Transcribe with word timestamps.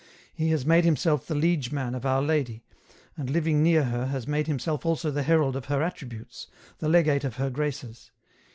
He 0.33 0.49
has 0.49 0.65
made 0.65 0.83
himself 0.83 1.27
the 1.27 1.35
liege 1.35 1.71
man 1.71 1.93
of 1.93 2.07
Our 2.07 2.23
Lady, 2.23 2.63
and 3.15 3.29
living 3.29 3.61
near 3.61 3.83
her 3.83 4.07
has 4.07 4.25
made 4.25 4.47
himself 4.47 4.83
also 4.83 5.11
the 5.11 5.21
herald 5.21 5.55
of 5.55 5.65
her 5.65 5.83
attributes, 5.83 6.47
the 6.79 6.89
legate 6.89 7.23
of 7.23 7.35
her 7.35 7.51
graces. 7.51 8.09